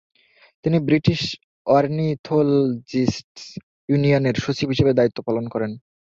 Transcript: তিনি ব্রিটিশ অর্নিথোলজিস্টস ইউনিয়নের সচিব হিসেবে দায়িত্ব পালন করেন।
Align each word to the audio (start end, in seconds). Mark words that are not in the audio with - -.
তিনি 0.65 0.77
ব্রিটিশ 0.87 1.21
অর্নিথোলজিস্টস 1.67 3.43
ইউনিয়নের 3.89 4.35
সচিব 4.35 4.67
হিসেবে 4.69 4.91
দায়িত্ব 4.93 5.17
পালন 5.27 5.45
করেন। 5.47 5.71